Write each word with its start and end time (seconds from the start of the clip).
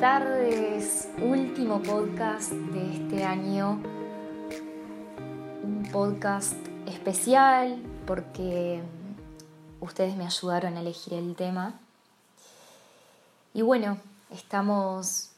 tardes, 0.00 1.08
último 1.20 1.82
podcast 1.82 2.52
de 2.52 2.94
este 2.94 3.24
año. 3.24 3.82
Un 5.64 5.88
podcast 5.90 6.54
especial 6.86 7.82
porque 8.06 8.80
ustedes 9.80 10.14
me 10.14 10.24
ayudaron 10.24 10.76
a 10.76 10.80
elegir 10.80 11.14
el 11.14 11.34
tema. 11.34 11.80
Y 13.54 13.62
bueno, 13.62 13.98
estamos 14.30 15.30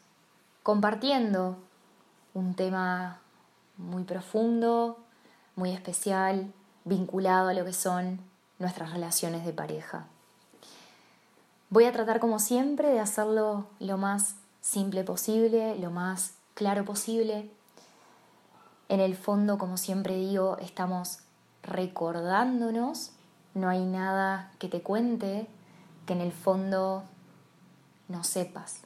compartiendo 0.63 1.57
un 2.35 2.55
tema 2.55 3.19
muy 3.79 4.05
profundo, 4.05 4.99
muy 5.57 5.71
especial, 5.71 6.53
vinculado 6.85 7.49
a 7.49 7.55
lo 7.55 7.65
que 7.65 7.73
son 7.73 8.21
nuestras 8.59 8.93
relaciones 8.93 9.47
de 9.47 9.55
pareja. 9.55 10.05
Voy 11.71 11.85
a 11.85 11.93
tratar 11.93 12.21
como 12.21 12.39
siempre 12.39 12.91
de 12.91 13.01
hacerlo 13.01 13.65
lo 13.79 13.97
más 13.97 14.35
simple 14.61 15.05
posible, 15.05 15.77
lo 15.79 15.91
más 15.91 16.35
claro 16.55 16.85
posible. 16.85 17.51
En 18.89 19.01
el 19.01 19.17
fondo, 19.17 19.59
como 19.59 19.77
siempre 19.77 20.17
digo, 20.17 20.59
estamos 20.59 21.21
recordándonos, 21.63 23.13
no 23.55 23.69
hay 23.69 23.85
nada 23.85 24.53
que 24.59 24.69
te 24.69 24.83
cuente 24.83 25.47
que 26.07 26.13
en 26.13 26.21
el 26.21 26.33
fondo 26.33 27.05
no 28.09 28.25
sepas, 28.25 28.81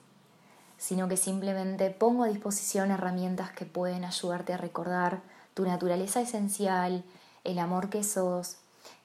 sino 0.76 1.08
que 1.08 1.16
simplemente 1.16 1.90
pongo 1.90 2.24
a 2.24 2.28
disposición 2.28 2.90
herramientas 2.90 3.52
que 3.52 3.64
pueden 3.64 4.04
ayudarte 4.04 4.52
a 4.52 4.58
recordar 4.58 5.22
tu 5.54 5.64
naturaleza 5.64 6.20
esencial, 6.20 7.04
el 7.44 7.58
amor 7.58 7.88
que 7.88 8.04
sos, 8.04 8.58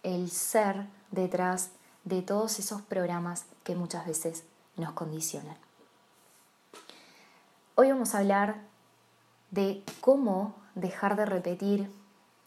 el 0.04 0.30
ser 0.30 0.88
detrás 1.12 1.72
de 2.04 2.22
todos 2.22 2.60
esos 2.60 2.82
programas 2.82 3.46
que 3.64 3.76
muchas 3.76 4.06
veces 4.06 4.44
nos 4.76 4.94
condicionan. 4.94 5.69
Hoy 7.82 7.90
vamos 7.92 8.14
a 8.14 8.18
hablar 8.18 8.58
de 9.52 9.86
cómo 10.02 10.54
dejar 10.76 11.16
de 11.16 11.26
repetir 11.26 11.90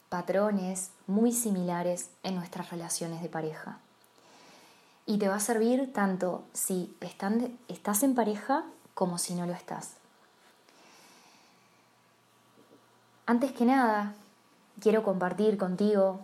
patrones 0.07 0.91
muy 1.07 1.31
similares 1.31 2.11
en 2.21 2.35
nuestras 2.35 2.69
relaciones 2.69 3.23
de 3.23 3.29
pareja. 3.29 3.79
Y 5.07 5.17
te 5.17 5.29
va 5.29 5.37
a 5.37 5.39
servir 5.39 5.91
tanto 5.91 6.43
si 6.53 6.95
estás 7.67 8.03
en 8.03 8.13
pareja 8.13 8.63
como 8.93 9.17
si 9.17 9.33
no 9.33 9.47
lo 9.47 9.53
estás. 9.53 9.95
Antes 13.25 13.53
que 13.53 13.65
nada, 13.65 14.13
quiero 14.79 15.01
compartir 15.01 15.57
contigo 15.57 16.19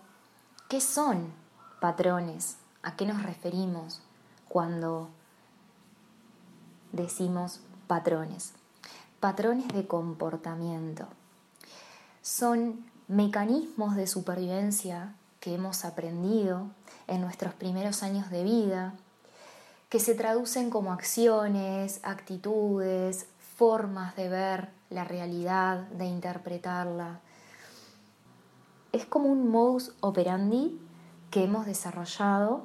qué 0.68 0.82
son 0.82 1.34
patrones, 1.82 2.58
a 2.84 2.96
qué 2.96 3.08
nos 3.08 3.24
referimos 3.24 4.04
cuando 4.48 5.10
decimos 6.92 7.62
patrones 7.88 8.54
patrones 9.20 9.68
de 9.70 9.86
comportamiento. 9.86 11.08
Son 12.22 12.86
mecanismos 13.08 13.96
de 13.96 14.08
supervivencia 14.08 15.16
que 15.40 15.56
hemos 15.56 15.86
aprendido 15.86 16.68
en 17.08 17.22
nuestros 17.22 17.54
primeros 17.54 18.04
años 18.04 18.30
de 18.30 18.44
vida, 18.44 18.94
que 19.90 20.00
se 20.00 20.14
traducen 20.14 20.70
como 20.70 20.94
acciones, 20.94 22.00
actitudes, 22.04 23.26
formas 23.58 24.16
de 24.16 24.30
ver 24.30 24.70
la 24.90 25.04
realidad, 25.04 25.80
de 25.90 26.06
interpretarla. 26.06 27.20
Es 28.92 29.06
como 29.06 29.30
un 29.30 29.50
modus 29.50 29.94
operandi 30.00 30.80
que 31.32 31.44
hemos 31.44 31.66
desarrollado, 31.66 32.64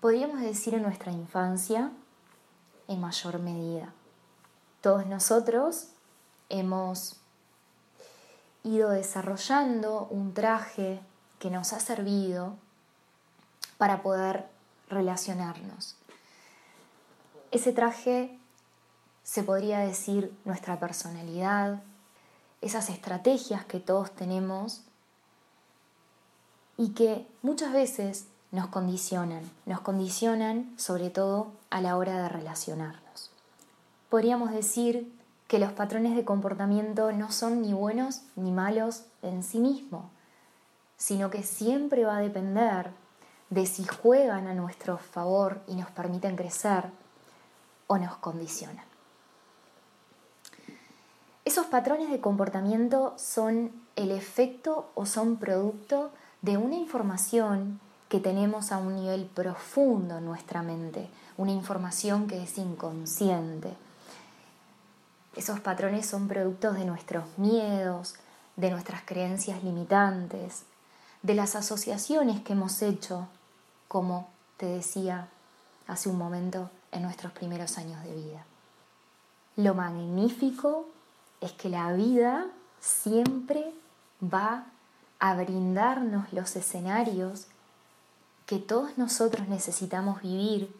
podríamos 0.00 0.40
decir 0.40 0.74
en 0.74 0.82
nuestra 0.82 1.12
infancia, 1.12 1.92
en 2.88 3.00
mayor 3.00 3.38
medida. 3.38 3.92
Todos 4.80 5.06
nosotros 5.06 5.88
hemos 6.48 7.16
ido 8.62 8.88
desarrollando 8.90 10.06
un 10.10 10.32
traje 10.32 11.00
que 11.38 11.50
nos 11.50 11.74
ha 11.74 11.80
servido 11.80 12.56
para 13.76 14.02
poder 14.02 14.46
relacionarnos. 14.88 15.96
Ese 17.50 17.72
traje 17.72 18.38
se 19.22 19.42
podría 19.42 19.80
decir 19.80 20.34
nuestra 20.46 20.80
personalidad, 20.80 21.82
esas 22.62 22.88
estrategias 22.88 23.66
que 23.66 23.80
todos 23.80 24.10
tenemos 24.12 24.82
y 26.78 26.90
que 26.90 27.26
muchas 27.42 27.74
veces 27.74 28.26
nos 28.50 28.68
condicionan, 28.68 29.42
nos 29.66 29.82
condicionan 29.82 30.72
sobre 30.78 31.10
todo 31.10 31.52
a 31.68 31.82
la 31.82 31.98
hora 31.98 32.22
de 32.22 32.28
relacionarnos 32.30 33.29
podríamos 34.10 34.50
decir 34.50 35.16
que 35.48 35.58
los 35.58 35.72
patrones 35.72 36.14
de 36.14 36.24
comportamiento 36.24 37.10
no 37.12 37.32
son 37.32 37.62
ni 37.62 37.72
buenos 37.72 38.22
ni 38.36 38.52
malos 38.52 39.04
en 39.22 39.42
sí 39.42 39.58
mismos, 39.58 40.04
sino 40.96 41.30
que 41.30 41.42
siempre 41.42 42.04
va 42.04 42.18
a 42.18 42.20
depender 42.20 42.90
de 43.48 43.66
si 43.66 43.84
juegan 43.84 44.48
a 44.48 44.54
nuestro 44.54 44.98
favor 44.98 45.62
y 45.66 45.76
nos 45.76 45.90
permiten 45.90 46.36
crecer 46.36 46.84
o 47.86 47.98
nos 47.98 48.16
condicionan. 48.16 48.84
Esos 51.44 51.66
patrones 51.66 52.10
de 52.10 52.20
comportamiento 52.20 53.14
son 53.16 53.72
el 53.96 54.10
efecto 54.10 54.90
o 54.94 55.06
son 55.06 55.36
producto 55.36 56.10
de 56.42 56.56
una 56.58 56.76
información 56.76 57.80
que 58.08 58.20
tenemos 58.20 58.72
a 58.72 58.78
un 58.78 58.96
nivel 58.96 59.26
profundo 59.26 60.18
en 60.18 60.26
nuestra 60.26 60.62
mente, 60.62 61.08
una 61.36 61.52
información 61.52 62.26
que 62.26 62.42
es 62.42 62.58
inconsciente 62.58 63.74
esos 65.36 65.60
patrones 65.60 66.06
son 66.06 66.28
productos 66.28 66.76
de 66.76 66.84
nuestros 66.84 67.24
miedos, 67.38 68.14
de 68.56 68.70
nuestras 68.70 69.02
creencias 69.02 69.62
limitantes, 69.62 70.64
de 71.22 71.34
las 71.34 71.56
asociaciones 71.56 72.40
que 72.40 72.54
hemos 72.54 72.82
hecho, 72.82 73.28
como 73.88 74.28
te 74.56 74.66
decía 74.66 75.28
hace 75.86 76.08
un 76.08 76.18
momento, 76.18 76.70
en 76.92 77.02
nuestros 77.02 77.32
primeros 77.32 77.78
años 77.78 78.02
de 78.04 78.14
vida. 78.14 78.44
Lo 79.56 79.74
magnífico 79.74 80.88
es 81.40 81.52
que 81.52 81.68
la 81.68 81.92
vida 81.92 82.46
siempre 82.80 83.72
va 84.22 84.66
a 85.18 85.34
brindarnos 85.34 86.32
los 86.32 86.56
escenarios 86.56 87.46
que 88.46 88.58
todos 88.58 88.98
nosotros 88.98 89.48
necesitamos 89.48 90.22
vivir 90.22 90.74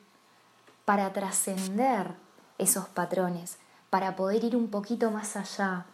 para 0.84 1.12
trascender 1.12 2.14
esos 2.58 2.88
patrones, 2.88 3.58
para 3.90 4.16
poder 4.16 4.44
ir 4.44 4.56
un 4.56 4.68
poquito 4.68 5.10
más 5.10 5.36
allá 5.36 5.84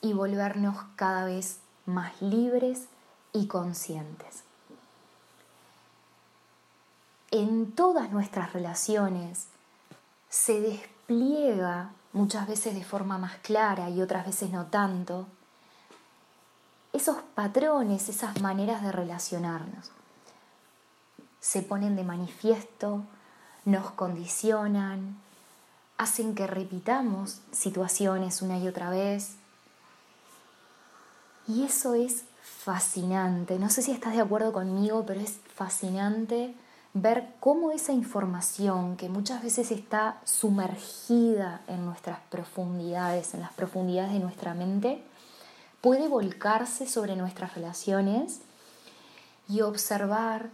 y 0.00 0.14
volvernos 0.14 0.76
cada 0.96 1.26
vez 1.26 1.60
más 1.86 2.20
libres 2.20 2.86
y 3.32 3.46
conscientes. 3.46 4.42
En 7.30 7.70
todas 7.72 8.10
nuestras 8.10 8.52
relaciones 8.52 9.46
se 10.28 10.60
despliega 10.60 11.90
muchas 12.12 12.48
veces 12.48 12.74
de 12.74 12.84
forma 12.84 13.18
más 13.18 13.36
clara 13.36 13.90
y 13.90 14.02
otras 14.02 14.26
veces 14.26 14.50
no 14.50 14.66
tanto, 14.66 15.26
esos 16.92 17.18
patrones, 17.34 18.08
esas 18.08 18.40
maneras 18.40 18.82
de 18.82 18.90
relacionarnos. 18.90 19.92
Se 21.38 21.62
ponen 21.62 21.94
de 21.94 22.02
manifiesto, 22.02 23.04
nos 23.64 23.92
condicionan, 23.92 25.16
hacen 26.00 26.34
que 26.34 26.46
repitamos 26.46 27.42
situaciones 27.52 28.40
una 28.40 28.56
y 28.56 28.66
otra 28.66 28.88
vez. 28.88 29.34
Y 31.46 31.64
eso 31.64 31.92
es 31.92 32.24
fascinante. 32.42 33.58
No 33.58 33.68
sé 33.68 33.82
si 33.82 33.92
estás 33.92 34.14
de 34.14 34.22
acuerdo 34.22 34.50
conmigo, 34.50 35.04
pero 35.06 35.20
es 35.20 35.40
fascinante 35.54 36.54
ver 36.94 37.34
cómo 37.38 37.70
esa 37.70 37.92
información 37.92 38.96
que 38.96 39.10
muchas 39.10 39.42
veces 39.42 39.70
está 39.70 40.22
sumergida 40.24 41.60
en 41.68 41.84
nuestras 41.84 42.20
profundidades, 42.30 43.34
en 43.34 43.42
las 43.42 43.52
profundidades 43.52 44.14
de 44.14 44.20
nuestra 44.20 44.54
mente, 44.54 45.04
puede 45.82 46.08
volcarse 46.08 46.86
sobre 46.86 47.14
nuestras 47.14 47.54
relaciones 47.54 48.40
y 49.50 49.60
observar 49.60 50.48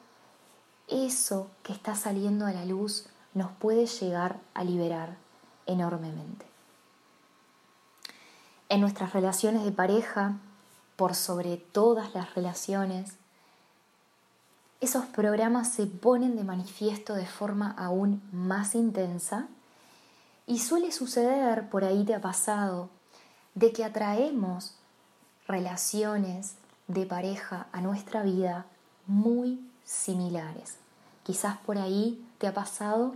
eso 0.89 1.49
que 1.63 1.73
está 1.73 1.95
saliendo 1.95 2.47
a 2.47 2.53
la 2.53 2.65
luz 2.65 3.07
nos 3.33 3.53
puede 3.53 3.87
llegar 3.87 4.41
a 4.53 4.65
liberar 4.65 5.25
enormemente. 5.67 6.47
En 8.69 8.81
nuestras 8.81 9.13
relaciones 9.13 9.65
de 9.65 9.73
pareja, 9.73 10.37
por 10.97 11.15
sobre 11.15 11.57
todas 11.57 12.15
las 12.15 12.35
relaciones, 12.35 13.13
esos 14.81 15.07
programas 15.07 15.69
se 15.69 15.87
ponen 15.87 16.37
de 16.37 16.45
manifiesto 16.45 17.15
de 17.15 17.27
forma 17.27 17.75
aún 17.79 18.23
más 18.33 18.75
intensa 18.75 19.49
y 20.47 20.59
suele 20.59 20.93
suceder, 20.93 21.69
por 21.69 21.85
ahí 21.85 22.05
te 22.05 22.15
ha 22.15 22.21
pasado, 22.21 22.89
de 23.55 23.73
que 23.73 23.85
atraemos 23.85 24.75
relaciones 25.49 26.55
de 26.89 27.07
pareja 27.07 27.67
a 27.73 27.81
nuestra 27.81 28.23
vida 28.23 28.67
muy 29.07 29.61
similares. 29.85 30.77
Quizás 31.25 31.57
por 31.59 31.79
ahí 31.79 32.25
te 32.39 32.47
ha 32.47 32.55
pasado 32.55 33.15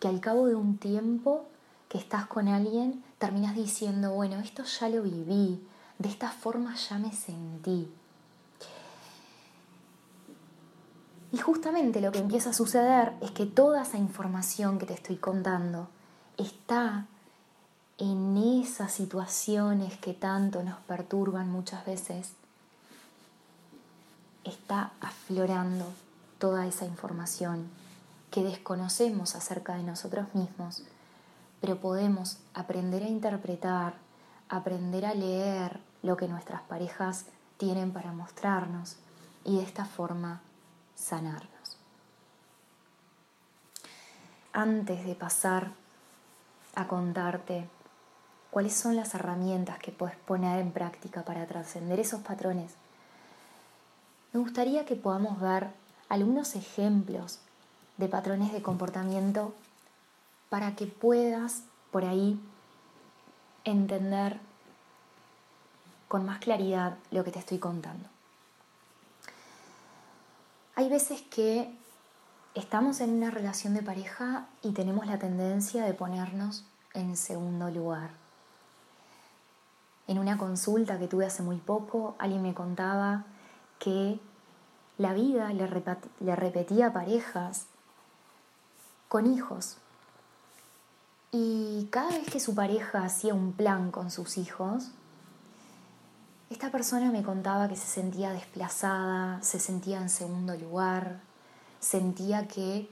que 0.00 0.08
al 0.08 0.20
cabo 0.20 0.46
de 0.46 0.54
un 0.54 0.78
tiempo 0.78 1.46
que 1.88 1.98
estás 1.98 2.26
con 2.26 2.48
alguien, 2.48 3.02
terminas 3.18 3.54
diciendo, 3.54 4.12
bueno, 4.12 4.38
esto 4.40 4.64
ya 4.64 4.88
lo 4.88 5.02
viví, 5.02 5.66
de 5.98 6.08
esta 6.08 6.30
forma 6.30 6.74
ya 6.76 6.98
me 6.98 7.12
sentí. 7.12 7.90
Y 11.32 11.38
justamente 11.38 12.00
lo 12.00 12.10
que 12.10 12.20
empieza 12.20 12.50
a 12.50 12.54
suceder 12.54 13.12
es 13.20 13.30
que 13.32 13.46
toda 13.46 13.82
esa 13.82 13.98
información 13.98 14.78
que 14.78 14.86
te 14.86 14.94
estoy 14.94 15.16
contando 15.16 15.88
está 16.36 17.06
en 17.98 18.36
esas 18.62 18.92
situaciones 18.92 19.98
que 19.98 20.14
tanto 20.14 20.62
nos 20.62 20.78
perturban 20.80 21.50
muchas 21.50 21.84
veces, 21.84 22.32
está 24.44 24.92
aflorando 25.00 25.84
toda 26.38 26.66
esa 26.66 26.86
información 26.86 27.68
que 28.30 28.44
desconocemos 28.44 29.34
acerca 29.34 29.74
de 29.74 29.82
nosotros 29.82 30.32
mismos, 30.34 30.84
pero 31.60 31.80
podemos 31.80 32.38
aprender 32.54 33.02
a 33.02 33.08
interpretar, 33.08 33.94
aprender 34.48 35.04
a 35.06 35.14
leer 35.14 35.80
lo 36.02 36.16
que 36.16 36.28
nuestras 36.28 36.62
parejas 36.62 37.26
tienen 37.56 37.92
para 37.92 38.12
mostrarnos 38.12 38.96
y 39.44 39.56
de 39.56 39.62
esta 39.62 39.84
forma 39.84 40.40
sanarnos. 40.94 41.76
Antes 44.52 45.04
de 45.04 45.14
pasar 45.14 45.72
a 46.74 46.86
contarte 46.86 47.68
cuáles 48.50 48.74
son 48.74 48.96
las 48.96 49.14
herramientas 49.14 49.78
que 49.78 49.92
puedes 49.92 50.16
poner 50.16 50.60
en 50.60 50.72
práctica 50.72 51.22
para 51.22 51.46
trascender 51.46 52.00
esos 52.00 52.20
patrones, 52.20 52.74
me 54.32 54.40
gustaría 54.40 54.84
que 54.84 54.96
podamos 54.96 55.40
ver 55.40 55.68
algunos 56.08 56.54
ejemplos 56.54 57.40
de 57.96 58.08
patrones 58.08 58.52
de 58.52 58.62
comportamiento 58.62 59.54
para 60.48 60.76
que 60.76 60.86
puedas 60.86 61.62
por 61.90 62.04
ahí 62.04 62.38
entender 63.64 64.38
con 66.08 66.24
más 66.24 66.38
claridad 66.38 66.96
lo 67.10 67.24
que 67.24 67.30
te 67.30 67.38
estoy 67.38 67.58
contando. 67.58 68.08
Hay 70.74 70.88
veces 70.88 71.22
que 71.22 71.70
estamos 72.54 73.00
en 73.00 73.10
una 73.10 73.30
relación 73.30 73.74
de 73.74 73.82
pareja 73.82 74.46
y 74.62 74.72
tenemos 74.72 75.06
la 75.06 75.18
tendencia 75.18 75.84
de 75.84 75.92
ponernos 75.92 76.64
en 76.94 77.16
segundo 77.16 77.70
lugar. 77.70 78.10
En 80.06 80.18
una 80.18 80.38
consulta 80.38 80.98
que 80.98 81.08
tuve 81.08 81.26
hace 81.26 81.42
muy 81.42 81.56
poco, 81.56 82.16
alguien 82.18 82.42
me 82.42 82.54
contaba 82.54 83.24
que 83.78 84.18
la 84.96 85.12
vida 85.12 85.52
le, 85.52 85.66
repetía 86.36 86.92
parejas 86.92 87.66
con 89.08 89.26
hijos. 89.26 89.76
Y 91.30 91.88
cada 91.90 92.08
vez 92.08 92.30
que 92.30 92.40
su 92.40 92.54
pareja 92.54 93.04
hacía 93.04 93.34
un 93.34 93.52
plan 93.52 93.90
con 93.90 94.10
sus 94.10 94.38
hijos, 94.38 94.90
esta 96.50 96.70
persona 96.70 97.10
me 97.10 97.22
contaba 97.22 97.68
que 97.68 97.76
se 97.76 97.86
sentía 97.86 98.32
desplazada, 98.32 99.42
se 99.42 99.60
sentía 99.60 100.00
en 100.00 100.08
segundo 100.08 100.56
lugar, 100.56 101.20
sentía 101.80 102.48
que 102.48 102.88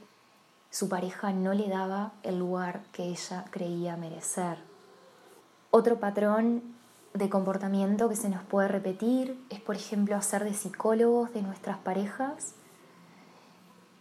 su 0.69 0.89
pareja 0.89 1.31
no 1.31 1.53
le 1.53 1.67
daba 1.67 2.11
el 2.21 2.37
lugar 2.37 2.83
que 2.91 3.05
ella 3.05 3.45
creía 3.49 3.97
merecer. 3.97 4.59
Otro 5.71 5.99
patrón 5.99 6.61
de 7.15 7.29
comportamiento 7.29 8.09
que 8.09 8.15
se 8.15 8.29
nos 8.29 8.43
puede 8.43 8.67
repetir 8.67 9.43
es, 9.49 9.59
por 9.59 9.75
ejemplo, 9.75 10.15
hacer 10.15 10.43
de 10.43 10.53
psicólogos 10.53 11.33
de 11.33 11.41
nuestras 11.41 11.79
parejas, 11.79 12.53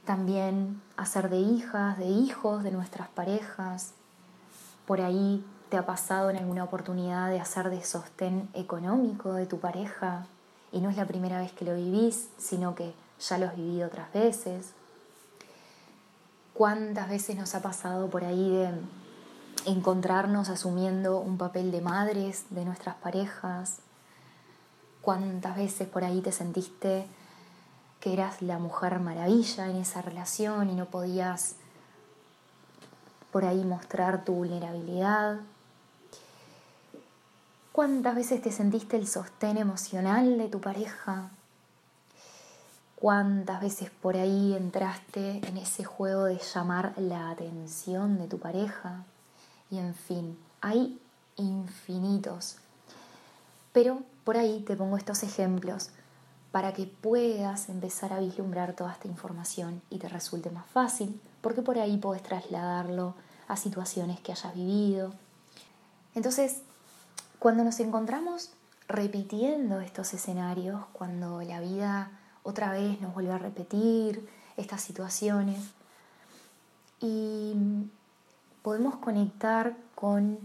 también 0.04 0.82
hacer 0.98 1.30
de 1.30 1.38
hijas, 1.38 1.96
de 1.96 2.06
hijos 2.06 2.62
de 2.62 2.72
nuestras 2.72 3.08
parejas. 3.08 3.94
Por 4.86 5.00
ahí 5.00 5.44
te 5.68 5.76
ha 5.76 5.84
pasado 5.84 6.30
en 6.30 6.36
alguna 6.36 6.64
oportunidad 6.64 7.28
de 7.28 7.40
hacer 7.40 7.70
de 7.70 7.82
sostén 7.82 8.48
económico 8.54 9.34
de 9.34 9.46
tu 9.46 9.58
pareja 9.58 10.26
y 10.72 10.80
no 10.80 10.90
es 10.90 10.96
la 10.96 11.06
primera 11.06 11.40
vez 11.40 11.52
que 11.52 11.64
lo 11.64 11.74
vivís, 11.74 12.28
sino 12.38 12.74
que 12.74 12.94
ya 13.18 13.38
lo 13.38 13.46
has 13.46 13.56
vivido 13.56 13.88
otras 13.88 14.12
veces. 14.12 14.72
¿Cuántas 16.54 17.08
veces 17.08 17.36
nos 17.36 17.54
ha 17.54 17.62
pasado 17.62 18.08
por 18.08 18.24
ahí 18.24 18.50
de 18.50 18.70
encontrarnos 19.66 20.48
asumiendo 20.48 21.18
un 21.18 21.36
papel 21.36 21.72
de 21.72 21.80
madres 21.80 22.44
de 22.50 22.64
nuestras 22.64 22.94
parejas? 22.96 23.78
¿Cuántas 25.02 25.56
veces 25.56 25.88
por 25.88 26.04
ahí 26.04 26.20
te 26.20 26.32
sentiste 26.32 27.06
que 28.00 28.12
eras 28.12 28.40
la 28.40 28.58
mujer 28.58 29.00
maravilla 29.00 29.68
en 29.68 29.76
esa 29.76 30.00
relación 30.00 30.70
y 30.70 30.74
no 30.74 30.86
podías 30.86 31.56
por 33.36 33.44
ahí 33.44 33.64
mostrar 33.64 34.24
tu 34.24 34.32
vulnerabilidad? 34.32 35.40
¿Cuántas 37.70 38.14
veces 38.14 38.40
te 38.40 38.50
sentiste 38.50 38.96
el 38.96 39.06
sostén 39.06 39.58
emocional 39.58 40.38
de 40.38 40.48
tu 40.48 40.58
pareja? 40.58 41.28
¿Cuántas 42.94 43.60
veces 43.60 43.90
por 43.90 44.16
ahí 44.16 44.54
entraste 44.54 45.46
en 45.46 45.58
ese 45.58 45.84
juego 45.84 46.24
de 46.24 46.38
llamar 46.38 46.94
la 46.96 47.28
atención 47.28 48.16
de 48.16 48.26
tu 48.26 48.38
pareja? 48.38 49.04
Y 49.70 49.80
en 49.80 49.94
fin, 49.94 50.38
hay 50.62 50.98
infinitos. 51.36 52.56
Pero 53.74 54.00
por 54.24 54.38
ahí 54.38 54.64
te 54.66 54.76
pongo 54.76 54.96
estos 54.96 55.22
ejemplos 55.24 55.90
para 56.52 56.72
que 56.72 56.86
puedas 56.86 57.68
empezar 57.68 58.14
a 58.14 58.20
vislumbrar 58.20 58.72
toda 58.72 58.92
esta 58.92 59.08
información 59.08 59.82
y 59.90 59.98
te 59.98 60.08
resulte 60.08 60.48
más 60.48 60.64
fácil, 60.68 61.20
porque 61.42 61.60
por 61.60 61.78
ahí 61.78 61.98
puedes 61.98 62.22
trasladarlo 62.22 63.25
a 63.48 63.56
situaciones 63.56 64.20
que 64.20 64.32
hayas 64.32 64.54
vivido. 64.54 65.12
Entonces, 66.14 66.62
cuando 67.38 67.64
nos 67.64 67.78
encontramos 67.80 68.50
repitiendo 68.88 69.80
estos 69.80 70.14
escenarios, 70.14 70.82
cuando 70.92 71.42
la 71.42 71.60
vida 71.60 72.10
otra 72.42 72.70
vez 72.72 73.00
nos 73.00 73.14
vuelve 73.14 73.32
a 73.32 73.38
repetir 73.38 74.28
estas 74.56 74.80
situaciones 74.80 75.58
y 77.00 77.54
podemos 78.62 78.96
conectar 78.96 79.76
con 79.94 80.38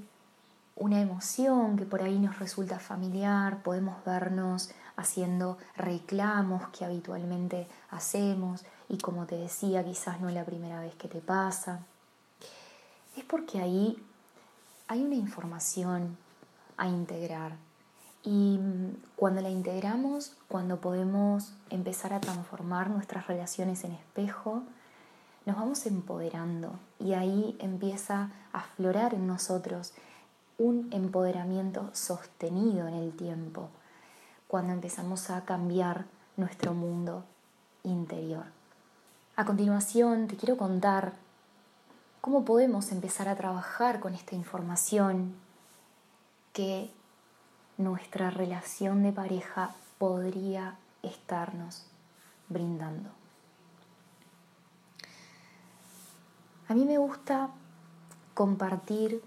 una 0.75 0.99
emoción 0.99 1.77
que 1.77 1.85
por 1.85 2.01
ahí 2.01 2.17
nos 2.17 2.39
resulta 2.39 2.79
familiar, 2.79 3.61
podemos 3.61 4.03
vernos 4.03 4.71
haciendo 4.95 5.57
reclamos 5.75 6.67
que 6.69 6.85
habitualmente 6.85 7.67
hacemos 7.91 8.65
y 8.89 8.97
como 8.97 9.25
te 9.25 9.35
decía, 9.35 9.83
quizás 9.85 10.19
no 10.19 10.29
es 10.29 10.35
la 10.35 10.43
primera 10.43 10.79
vez 10.81 10.95
que 10.95 11.07
te 11.07 11.19
pasa. 11.19 11.79
Es 13.15 13.23
porque 13.25 13.59
ahí 13.59 14.01
hay 14.87 15.03
una 15.03 15.15
información 15.15 16.17
a 16.77 16.87
integrar. 16.87 17.57
Y 18.23 18.59
cuando 19.15 19.41
la 19.41 19.49
integramos, 19.49 20.35
cuando 20.47 20.79
podemos 20.79 21.53
empezar 21.69 22.13
a 22.13 22.21
transformar 22.21 22.89
nuestras 22.89 23.27
relaciones 23.27 23.83
en 23.83 23.93
espejo, 23.93 24.63
nos 25.45 25.55
vamos 25.55 25.85
empoderando 25.87 26.79
y 26.99 27.13
ahí 27.13 27.55
empieza 27.59 28.29
a 28.53 28.59
aflorar 28.59 29.15
en 29.15 29.25
nosotros 29.25 29.93
un 30.59 30.87
empoderamiento 30.91 31.89
sostenido 31.93 32.87
en 32.87 32.93
el 32.93 33.13
tiempo, 33.13 33.69
cuando 34.47 34.73
empezamos 34.73 35.31
a 35.31 35.43
cambiar 35.43 36.05
nuestro 36.37 36.75
mundo 36.75 37.23
interior. 37.83 38.45
A 39.35 39.45
continuación 39.45 40.27
te 40.27 40.35
quiero 40.35 40.57
contar 40.57 41.13
cómo 42.21 42.45
podemos 42.45 42.91
empezar 42.91 43.27
a 43.27 43.35
trabajar 43.35 43.99
con 43.99 44.13
esta 44.13 44.35
información 44.35 45.33
que 46.53 46.91
nuestra 47.77 48.29
relación 48.29 49.01
de 49.01 49.11
pareja 49.11 49.71
podría 49.97 50.75
estarnos 51.01 51.83
brindando. 52.47 53.09
A 56.67 56.75
mí 56.75 56.85
me 56.85 56.99
gusta 56.99 57.49
compartir 58.33 59.21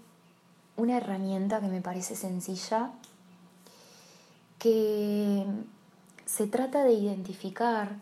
una 0.77 0.97
herramienta 0.97 1.59
que 1.59 1.67
me 1.67 1.81
parece 1.81 2.15
sencilla, 2.15 2.91
que 4.57 5.45
se 6.25 6.47
trata 6.47 6.83
de 6.83 6.93
identificar 6.93 7.97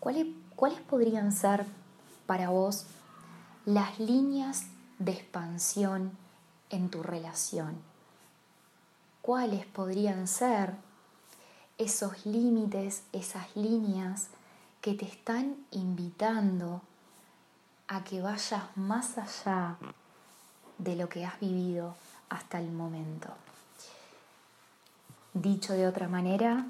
cuáles, 0.00 0.26
cuáles 0.56 0.80
podrían 0.80 1.32
ser 1.32 1.64
para 2.26 2.50
vos 2.50 2.86
las 3.66 4.00
líneas 4.00 4.66
de 4.98 5.12
expansión 5.12 6.16
en 6.70 6.88
tu 6.88 7.02
relación 7.02 7.82
cuáles 9.26 9.66
podrían 9.66 10.28
ser 10.28 10.76
esos 11.78 12.24
límites, 12.26 13.02
esas 13.12 13.56
líneas 13.56 14.28
que 14.80 14.94
te 14.94 15.04
están 15.04 15.56
invitando 15.72 16.80
a 17.88 18.04
que 18.04 18.22
vayas 18.22 18.62
más 18.76 19.18
allá 19.18 19.78
de 20.78 20.94
lo 20.94 21.08
que 21.08 21.26
has 21.26 21.40
vivido 21.40 21.96
hasta 22.28 22.60
el 22.60 22.70
momento. 22.70 23.30
Dicho 25.34 25.72
de 25.72 25.88
otra 25.88 26.06
manera, 26.06 26.66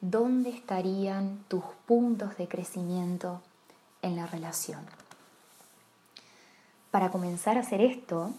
¿dónde 0.00 0.50
estarían 0.50 1.44
tus 1.48 1.64
puntos 1.86 2.36
de 2.36 2.46
crecimiento 2.46 3.42
en 4.00 4.14
la 4.14 4.26
relación? 4.28 4.86
Para 6.94 7.10
comenzar 7.10 7.56
a 7.56 7.62
hacer 7.62 7.80
esto, 7.80 8.30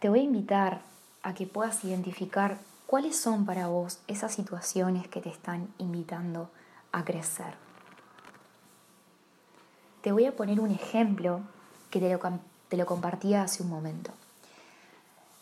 te 0.00 0.08
voy 0.08 0.18
a 0.18 0.24
invitar 0.24 0.80
a 1.22 1.32
que 1.32 1.46
puedas 1.46 1.84
identificar 1.84 2.58
cuáles 2.88 3.16
son 3.16 3.46
para 3.46 3.68
vos 3.68 4.00
esas 4.08 4.34
situaciones 4.34 5.06
que 5.06 5.20
te 5.20 5.28
están 5.28 5.68
invitando 5.78 6.50
a 6.90 7.04
crecer. 7.04 7.54
Te 10.02 10.10
voy 10.10 10.24
a 10.24 10.34
poner 10.34 10.58
un 10.58 10.72
ejemplo 10.72 11.42
que 11.88 12.00
te 12.00 12.10
lo, 12.10 12.18
te 12.68 12.76
lo 12.76 12.84
compartía 12.84 13.44
hace 13.44 13.62
un 13.62 13.70
momento. 13.70 14.10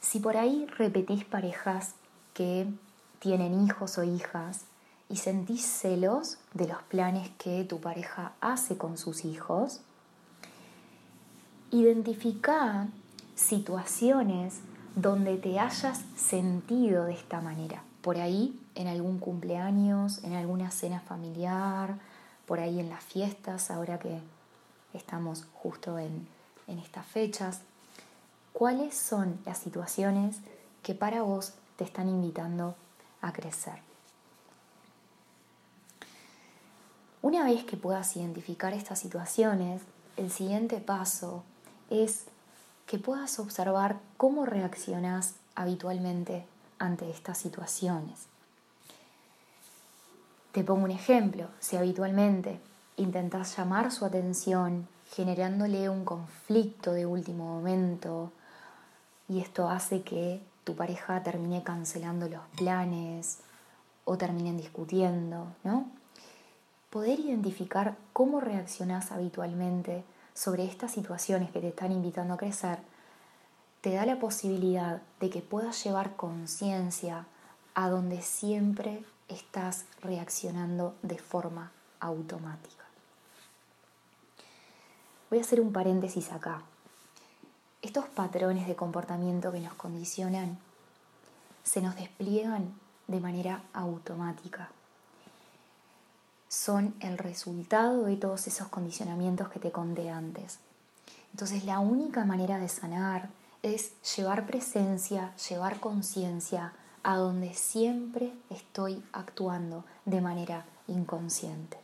Si 0.03 0.21
por 0.21 0.37
ahí 0.37 0.67
repetís 0.77 1.25
parejas 1.25 1.95
que 2.35 2.67
tienen 3.19 3.65
hijos 3.65 3.97
o 3.97 4.05
hijas 4.05 4.67
y 5.09 5.17
sentís 5.17 5.65
celos 5.65 6.37
de 6.53 6.69
los 6.69 6.83
planes 6.83 7.31
que 7.39 7.65
tu 7.65 7.81
pareja 7.81 8.33
hace 8.43 8.77
con 8.77 8.99
sus 8.99 9.25
hijos, 9.25 9.81
identifica 11.75 12.87
situaciones 13.35 14.61
donde 14.95 15.37
te 15.37 15.59
hayas 15.59 16.03
sentido 16.17 17.07
de 17.07 17.15
esta 17.15 17.41
manera. 17.41 17.83
Por 18.01 18.19
ahí, 18.19 18.61
en 18.77 18.87
algún 18.87 19.19
cumpleaños, 19.19 20.23
en 20.23 20.35
alguna 20.35 20.71
cena 20.71 21.01
familiar, 21.01 21.97
por 22.47 22.61
ahí 22.61 22.79
en 22.79 22.91
las 22.91 23.03
fiestas, 23.03 23.71
ahora 23.73 23.99
que 23.99 24.21
estamos 24.93 25.47
justo 25.55 25.99
en, 25.99 26.29
en 26.69 26.79
estas 26.79 27.07
fechas. 27.07 27.61
¿Cuáles 28.53 28.97
son 28.97 29.41
las 29.45 29.59
situaciones 29.59 30.37
que 30.85 30.95
para 30.95 31.23
vos 31.23 31.55
te 31.77 31.83
están 31.83 32.09
invitando 32.09 32.77
a 33.21 33.33
crecer? 33.33 33.81
Una 37.21 37.43
vez 37.43 37.65
que 37.65 37.77
puedas 37.77 38.15
identificar 38.17 38.75
estas 38.75 39.01
situaciones, 39.01 39.83
el 40.17 40.31
siguiente 40.31 40.79
paso 40.79 41.43
es 41.91 42.25
que 42.87 42.99
puedas 42.99 43.39
observar 43.39 43.99
cómo 44.17 44.47
reaccionas 44.47 45.35
habitualmente 45.55 46.45
ante 46.79 47.11
estas 47.11 47.39
situaciones. 47.39 48.27
Te 50.53 50.63
pongo 50.63 50.85
un 50.85 50.91
ejemplo, 50.91 51.49
si 51.61 51.77
habitualmente 51.77 52.61
intentas 52.97 53.57
llamar 53.57 53.91
su 53.91 54.05
atención 54.05 54.87
generándole 55.13 55.89
un 55.89 56.05
conflicto 56.05 56.93
de 56.93 57.07
último 57.07 57.45
momento 57.45 58.33
y 59.29 59.41
esto 59.41 59.69
hace 59.69 60.03
que 60.03 60.41
tu 60.65 60.75
pareja 60.77 61.23
termine 61.23 61.63
cancelando 61.63 62.29
los 62.29 62.43
planes 62.57 63.39
o 64.05 64.17
terminen 64.17 64.57
discutiendo, 64.57 65.47
¿no? 65.63 65.87
Poder 66.91 67.21
identificar 67.21 67.97
cómo 68.13 68.41
reaccionas 68.41 69.13
habitualmente 69.13 70.05
sobre 70.35 70.65
estas 70.65 70.93
situaciones 70.93 71.51
que 71.51 71.61
te 71.61 71.69
están 71.69 71.93
invitando 71.93 72.35
a 72.35 72.37
crecer 72.39 72.79
te 73.81 73.93
da 73.93 74.07
la 74.07 74.19
posibilidad 74.19 75.03
de 75.21 75.31
que 75.31 75.43
puedas 75.43 75.85
llevar 75.85 76.17
conciencia 76.17 77.27
a 77.75 77.89
donde 77.89 78.23
siempre 78.23 79.05
estás 79.29 79.85
reaccionando 80.01 80.95
de 81.03 81.19
forma 81.19 81.71
automática. 82.01 82.85
Voy 85.29 85.39
a 85.39 85.43
hacer 85.43 85.61
un 85.61 85.73
paréntesis 85.73 86.33
acá. 86.33 86.63
Estos 87.83 88.07
patrones 88.07 88.67
de 88.67 88.75
comportamiento 88.75 89.53
que 89.53 89.61
nos 89.61 89.75
condicionan 89.75 90.59
se 91.63 91.83
nos 91.83 91.97
despliegan 91.97 92.73
de 93.07 93.21
manera 93.21 93.63
automática. 93.73 94.71
Son 96.55 96.95
el 97.01 97.19
resultado 97.19 98.05
de 98.05 98.17
todos 98.17 98.47
esos 98.47 98.69
condicionamientos 98.69 99.49
que 99.49 99.59
te 99.59 99.73
conté 99.73 100.09
antes. 100.09 100.61
Entonces 101.33 101.65
la 101.65 101.81
única 101.81 102.25
manera 102.25 102.59
de 102.59 102.69
sanar 102.69 103.29
es 103.65 103.93
llevar 104.17 104.47
presencia, 104.47 105.35
llevar 105.49 105.81
conciencia 105.81 106.73
a 107.03 107.17
donde 107.17 107.55
siempre 107.55 108.33
estoy 108.51 109.03
actuando 109.13 109.85
de 110.05 110.21
manera 110.21 110.65
inconsciente. 110.87 111.77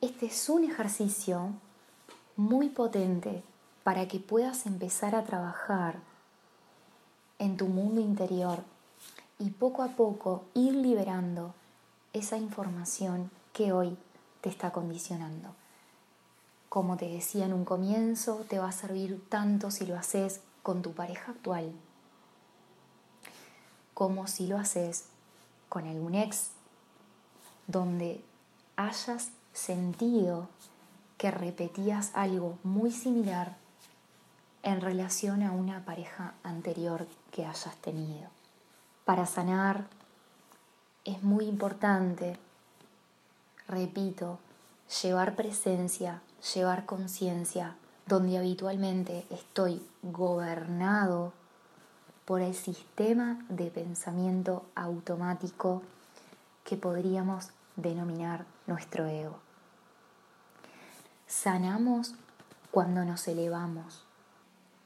Este 0.00 0.26
es 0.26 0.48
un 0.48 0.64
ejercicio 0.64 1.52
muy 2.36 2.70
potente 2.70 3.44
para 3.84 4.08
que 4.08 4.18
puedas 4.18 4.66
empezar 4.66 5.14
a 5.14 5.22
trabajar 5.22 6.00
en 7.38 7.56
tu 7.56 7.66
mundo 7.66 8.00
interior 8.00 8.64
y 9.38 9.50
poco 9.50 9.82
a 9.82 9.88
poco 9.88 10.44
ir 10.54 10.74
liberando 10.74 11.54
esa 12.12 12.36
información 12.36 13.30
que 13.52 13.72
hoy 13.72 13.96
te 14.40 14.48
está 14.48 14.70
condicionando. 14.70 15.54
Como 16.68 16.96
te 16.96 17.08
decía 17.08 17.46
en 17.46 17.52
un 17.52 17.64
comienzo, 17.64 18.44
te 18.48 18.58
va 18.58 18.68
a 18.68 18.72
servir 18.72 19.22
tanto 19.28 19.70
si 19.70 19.86
lo 19.86 19.96
haces 19.96 20.40
con 20.62 20.82
tu 20.82 20.92
pareja 20.92 21.32
actual 21.32 21.72
como 23.98 24.28
si 24.28 24.46
lo 24.46 24.58
haces 24.58 25.06
con 25.68 25.84
algún 25.88 26.14
ex, 26.14 26.50
donde 27.66 28.22
hayas 28.76 29.30
sentido 29.52 30.46
que 31.16 31.32
repetías 31.32 32.12
algo 32.14 32.60
muy 32.62 32.92
similar 32.92 33.56
en 34.62 34.80
relación 34.80 35.42
a 35.42 35.50
una 35.50 35.84
pareja 35.84 36.34
anterior 36.44 37.08
que 37.32 37.44
hayas 37.44 37.74
tenido. 37.78 38.28
Para 39.08 39.24
sanar 39.24 39.86
es 41.06 41.22
muy 41.22 41.46
importante, 41.46 42.36
repito, 43.66 44.38
llevar 45.02 45.34
presencia, 45.34 46.20
llevar 46.52 46.84
conciencia, 46.84 47.74
donde 48.04 48.36
habitualmente 48.36 49.24
estoy 49.30 49.82
gobernado 50.02 51.32
por 52.26 52.42
el 52.42 52.54
sistema 52.54 53.42
de 53.48 53.70
pensamiento 53.70 54.66
automático 54.74 55.80
que 56.62 56.76
podríamos 56.76 57.48
denominar 57.76 58.44
nuestro 58.66 59.06
ego. 59.06 59.38
Sanamos 61.26 62.14
cuando 62.70 63.06
nos 63.06 63.26
elevamos. 63.26 64.04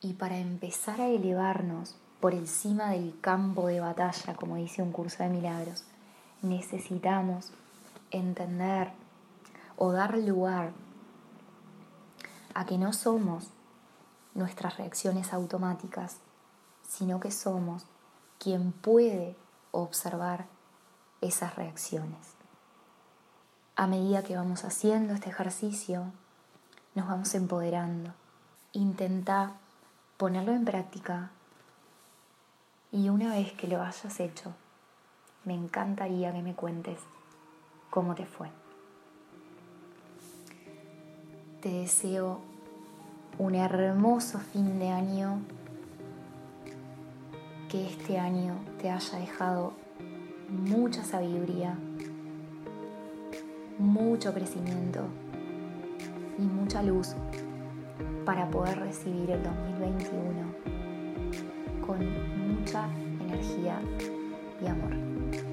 Y 0.00 0.12
para 0.12 0.38
empezar 0.38 1.00
a 1.00 1.09
elevarnos 1.09 1.97
por 2.23 2.35
encima 2.35 2.91
del 2.91 3.19
campo 3.21 3.67
de 3.67 3.81
batalla, 3.81 4.37
como 4.37 4.55
dice 4.55 4.81
un 4.81 4.93
curso 4.93 5.25
de 5.25 5.29
milagros, 5.29 5.83
necesitamos 6.41 7.52
entender 8.12 8.93
o 9.76 9.91
dar 9.91 10.17
lugar 10.17 10.71
a 12.55 12.64
que 12.64 12.79
no 12.79 12.93
somos 12.93 13.50
nuestras 14.35 14.76
reacciones 14.76 15.33
automáticas, 15.33 16.19
sino 16.87 17.19
que 17.19 17.33
somos 17.33 17.87
quien 18.38 18.71
puede 18.71 19.37
observar 19.73 20.47
esas 21.23 21.57
reacciones. 21.57 22.35
A 23.75 23.88
medida 23.88 24.23
que 24.23 24.37
vamos 24.37 24.64
haciendo 24.64 25.14
este 25.14 25.31
ejercicio, 25.31 26.05
nos 26.95 27.09
vamos 27.09 27.35
empoderando. 27.35 28.14
Intenta 28.71 29.55
ponerlo 30.19 30.52
en 30.52 30.64
práctica 30.64 31.33
y 32.92 33.08
una 33.08 33.30
vez 33.30 33.52
que 33.54 33.66
lo 33.66 33.80
hayas 33.80 34.20
hecho, 34.20 34.52
me 35.44 35.54
encantaría 35.54 36.30
que 36.32 36.42
me 36.42 36.54
cuentes 36.54 37.00
cómo 37.88 38.14
te 38.14 38.26
fue. 38.26 38.50
Te 41.62 41.70
deseo 41.70 42.40
un 43.38 43.54
hermoso 43.54 44.38
fin 44.38 44.78
de 44.78 44.90
año, 44.90 45.40
que 47.70 47.87
este 47.87 48.18
año 48.18 48.56
te 48.78 48.90
haya 48.90 49.18
dejado 49.18 49.72
mucha 50.50 51.02
sabiduría, 51.02 51.78
mucho 53.78 54.34
crecimiento 54.34 55.00
y 56.38 56.42
mucha 56.42 56.82
luz 56.82 57.14
para 58.26 58.50
poder 58.50 58.78
recibir 58.80 59.30
el 59.30 59.42
2021 59.42 60.52
con 61.87 62.41
energía 63.21 63.81
y 64.61 64.66
amor. 64.66 65.51